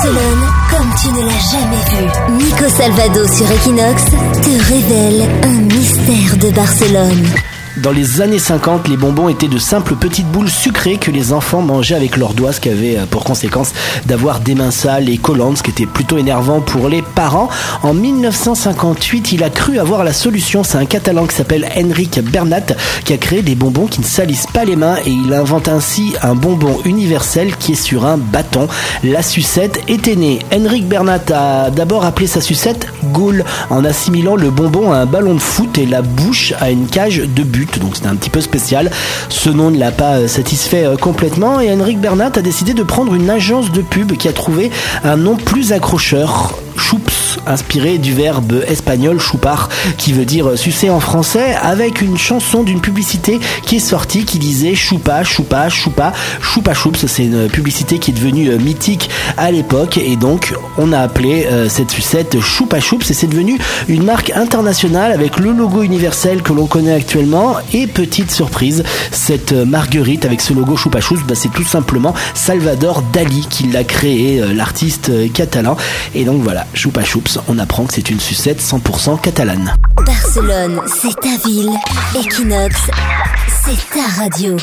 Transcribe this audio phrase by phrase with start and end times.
[0.00, 2.44] Barcelone comme tu ne l'as jamais vu.
[2.44, 7.26] Nico Salvado sur Equinox te révèle un mystère de Barcelone.
[7.82, 11.62] Dans les années 50, les bonbons étaient de simples petites boules sucrées que les enfants
[11.62, 13.72] mangeaient avec leurs doigts, ce qui avait euh, pour conséquence
[14.04, 17.48] d'avoir des mains sales et collantes, ce qui était plutôt énervant pour les parents.
[17.82, 20.62] En 1958, il a cru avoir la solution.
[20.62, 22.66] C'est un Catalan qui s'appelle Henrik Bernat
[23.06, 26.12] qui a créé des bonbons qui ne salissent pas les mains et il invente ainsi
[26.22, 28.68] un bonbon universel qui est sur un bâton.
[29.04, 30.40] La sucette était née.
[30.52, 35.34] Henrik Bernat a d'abord appelé sa sucette Gaulle en assimilant le bonbon à un ballon
[35.34, 38.40] de foot et la bouche à une cage de but donc c'était un petit peu
[38.40, 38.90] spécial.
[39.28, 41.60] Ce nom ne l'a pas euh, satisfait euh, complètement.
[41.60, 44.70] Et Henrik Bernat a décidé de prendre une agence de pub qui a trouvé
[45.04, 47.09] un nom plus accrocheur, Choups,
[47.46, 52.80] inspiré du verbe espagnol choupar, qui veut dire sucer en français, avec une chanson d'une
[52.80, 57.06] publicité qui est sortie qui disait choupa, choupa, choupa, choupa choups.
[57.06, 61.46] C'est une publicité qui est devenue euh, mythique à l'époque et donc on a appelé
[61.68, 66.52] cette sucette choupa choups et c'est devenu une marque internationale avec le logo universel que
[66.52, 71.64] l'on connaît actuellement et petite surprise, cette marguerite avec ce logo Choupa bah, c'est tout
[71.64, 75.76] simplement Salvador Dali qui l'a créé, euh, l'artiste euh, catalan.
[76.14, 79.74] Et donc voilà, Choupa Choups, on apprend que c'est une sucette 100% catalane.
[80.04, 81.70] Barcelone, c'est ta ville.
[82.14, 82.76] Equinox,
[83.64, 84.56] c'est ta radio.